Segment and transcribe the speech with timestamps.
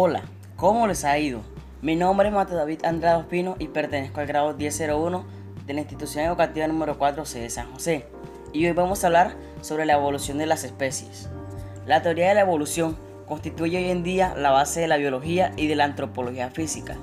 [0.00, 0.22] Hola,
[0.54, 1.40] ¿cómo les ha ido?
[1.82, 5.24] Mi nombre es Mateo David Andrade Espino y pertenezco al grado 1001
[5.66, 8.06] de la institución educativa número 4C de San José.
[8.52, 11.28] Y hoy vamos a hablar sobre la evolución de las especies.
[11.84, 15.66] La teoría de la evolución constituye hoy en día la base de la biología y
[15.66, 16.96] de la antropología física.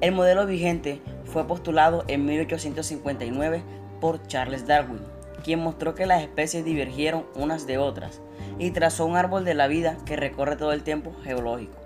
[0.00, 3.64] El modelo vigente fue postulado en 1859
[4.00, 5.00] por Charles Darwin,
[5.42, 8.20] quien mostró que las especies divergieron unas de otras
[8.60, 11.85] y trazó un árbol de la vida que recorre todo el tiempo geológico.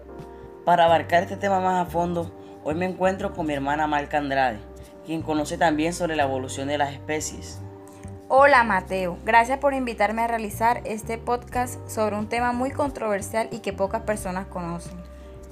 [0.64, 2.30] Para abarcar este tema más a fondo,
[2.64, 4.58] hoy me encuentro con mi hermana Marca Andrade,
[5.06, 7.60] quien conoce también sobre la evolución de las especies.
[8.28, 13.60] Hola Mateo, gracias por invitarme a realizar este podcast sobre un tema muy controversial y
[13.60, 15.02] que pocas personas conocen.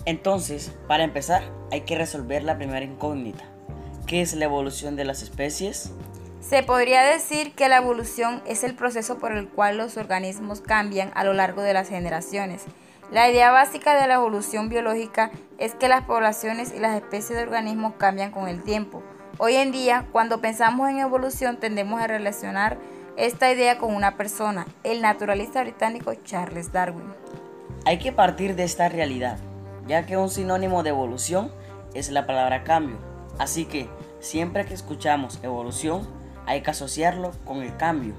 [0.04, 3.44] Entonces, para empezar, hay que resolver la primera incógnita.
[4.06, 5.90] ¿Qué es la evolución de las especies?
[6.40, 11.10] Se podría decir que la evolución es el proceso por el cual los organismos cambian
[11.14, 12.66] a lo largo de las generaciones.
[13.10, 17.42] La idea básica de la evolución biológica es que las poblaciones y las especies de
[17.42, 19.02] organismos cambian con el tiempo.
[19.38, 22.76] Hoy en día, cuando pensamos en evolución, tendemos a relacionar
[23.16, 27.14] esta idea con una persona, el naturalista británico Charles Darwin.
[27.86, 29.38] Hay que partir de esta realidad,
[29.86, 31.50] ya que un sinónimo de evolución
[31.94, 32.98] es la palabra cambio.
[33.38, 33.88] Así que,
[34.20, 36.06] siempre que escuchamos evolución,
[36.44, 38.14] hay que asociarlo con el cambio.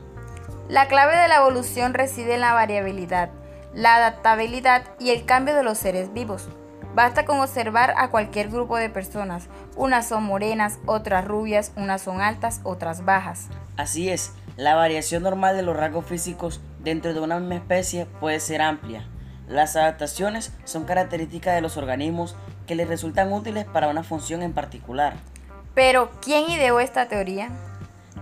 [0.68, 3.30] La clave de la evolución reside en la variabilidad,
[3.74, 6.48] la adaptabilidad y el cambio de los seres vivos.
[6.96, 9.48] Basta con observar a cualquier grupo de personas.
[9.76, 13.48] Unas son morenas, otras rubias, unas son altas, otras bajas.
[13.78, 18.40] Así es, la variación normal de los rasgos físicos dentro de una misma especie puede
[18.40, 19.08] ser amplia.
[19.48, 22.36] Las adaptaciones son características de los organismos
[22.68, 25.14] que les resultan útiles para una función en particular.
[25.74, 27.50] Pero, ¿quién ideó esta teoría?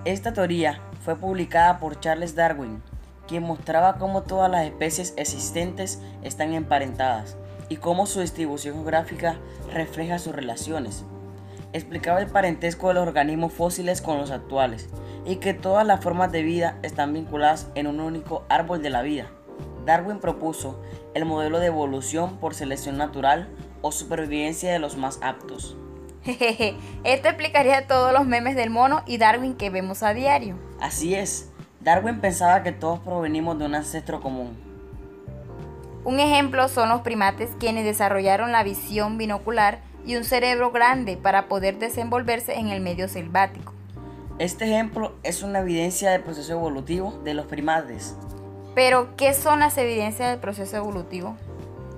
[0.05, 2.81] Esta teoría fue publicada por Charles Darwin,
[3.27, 7.37] quien mostraba cómo todas las especies existentes están emparentadas
[7.69, 9.37] y cómo su distribución geográfica
[9.73, 11.03] refleja sus relaciones.
[11.73, 14.89] Explicaba el parentesco de los organismos fósiles con los actuales
[15.25, 19.01] y que todas las formas de vida están vinculadas en un único árbol de la
[19.01, 19.27] vida.
[19.85, 20.81] Darwin propuso
[21.13, 23.49] el modelo de evolución por selección natural
[23.81, 25.77] o supervivencia de los más aptos.
[27.03, 30.57] Esto explicaría todos los memes del mono y Darwin que vemos a diario.
[30.81, 31.51] Así es,
[31.87, 34.57] Darwin pensaba que todos provenimos de un ancestro común.
[36.03, 41.47] Un ejemplo son los primates quienes desarrollaron la visión binocular y un cerebro grande para
[41.47, 43.71] poder desenvolverse en el medio selvático.
[44.37, 48.17] Este ejemplo es una evidencia del proceso evolutivo de los primates.
[48.75, 51.37] Pero, ¿qué son las evidencias del proceso evolutivo?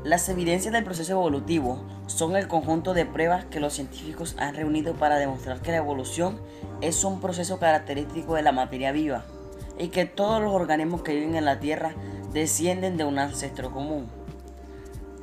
[0.04, 4.94] Las evidencias del proceso evolutivo son el conjunto de pruebas que los científicos han reunido
[4.94, 6.40] para demostrar que la evolución
[6.80, 9.26] es un proceso característico de la materia viva
[9.80, 11.96] y que todos los organismos que viven en la Tierra
[12.32, 14.08] descienden de un ancestro común.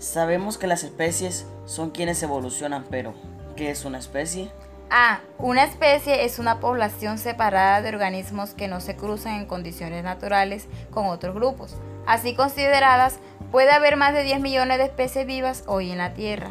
[0.00, 3.15] Sabemos que las especies son quienes evolucionan, pero
[3.55, 4.50] ¿qué es una especie?
[4.91, 10.05] Ah, una especie es una población separada de organismos que no se cruzan en condiciones
[10.05, 11.77] naturales con otros grupos.
[12.06, 13.19] Así consideradas,
[13.50, 16.50] puede haber más de 10 millones de especies vivas hoy en la Tierra.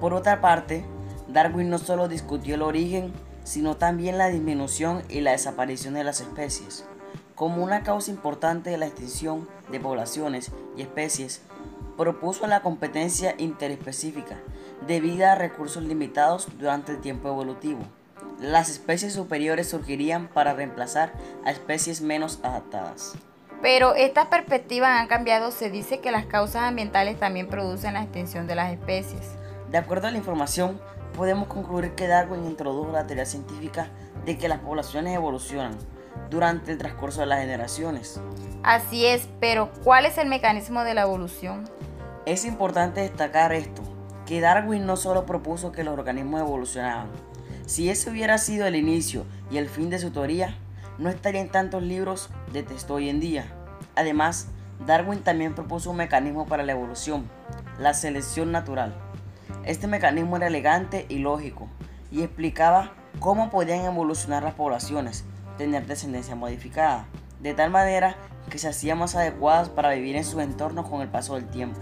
[0.00, 0.84] Por otra parte,
[1.28, 3.12] Darwin no solo discutió el origen,
[3.44, 6.84] sino también la disminución y la desaparición de las especies.
[7.42, 11.42] Como una causa importante de la extinción de poblaciones y especies,
[11.96, 14.36] propuso la competencia interespecífica
[14.86, 17.80] debido a recursos limitados durante el tiempo evolutivo.
[18.38, 21.14] Las especies superiores surgirían para reemplazar
[21.44, 23.14] a especies menos adaptadas.
[23.60, 28.46] Pero estas perspectivas han cambiado, se dice que las causas ambientales también producen la extinción
[28.46, 29.32] de las especies.
[29.68, 30.80] De acuerdo a la información,
[31.16, 33.88] podemos concluir que Darwin introdujo la teoría científica
[34.24, 35.76] de que las poblaciones evolucionan
[36.30, 38.20] durante el transcurso de las generaciones.
[38.62, 41.68] Así es, pero ¿cuál es el mecanismo de la evolución?
[42.26, 43.82] Es importante destacar esto,
[44.26, 47.08] que Darwin no solo propuso que los organismos evolucionaban.
[47.66, 50.56] Si ese hubiera sido el inicio y el fin de su teoría,
[50.98, 53.46] no estarían tantos libros de texto hoy en día.
[53.96, 54.48] Además,
[54.86, 57.28] Darwin también propuso un mecanismo para la evolución,
[57.78, 58.94] la selección natural.
[59.64, 61.68] Este mecanismo era elegante y lógico
[62.10, 65.24] y explicaba cómo podían evolucionar las poblaciones,
[65.56, 67.06] tener descendencia modificada,
[67.40, 68.16] de tal manera
[68.50, 71.78] que se hacían más adecuadas para vivir en su entorno con el paso del tiempo.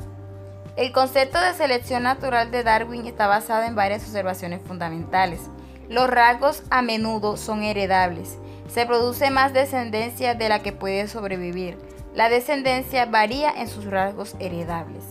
[0.77, 5.41] El concepto de selección natural de Darwin está basado en varias observaciones fundamentales.
[5.89, 8.39] Los rasgos a menudo son heredables
[8.73, 11.77] se produce más descendencia de la que puede sobrevivir.
[12.15, 15.03] La descendencia varía en sus rasgos heredables.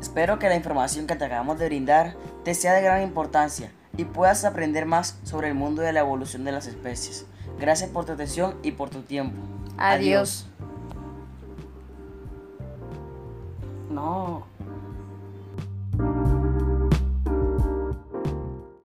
[0.00, 4.04] Espero que la información que te acabamos de brindar te sea de gran importancia y
[4.04, 7.26] puedas aprender más sobre el mundo de la evolución de las especies.
[7.58, 9.36] Gracias por tu atención y por tu tiempo.
[9.78, 10.46] Adiós.
[13.90, 14.44] No.